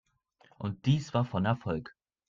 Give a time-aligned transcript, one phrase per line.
[0.57, 1.95] Und dies war von Erfolg.